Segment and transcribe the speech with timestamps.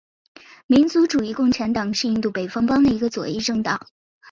[0.65, 3.85] 民族主义共产党是印度北方邦的一个左翼政党。